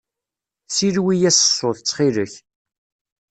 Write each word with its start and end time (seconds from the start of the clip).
Silwi-yas 0.75 1.39
ṣṣut, 1.49 1.77
ttxil-k. 1.79 2.33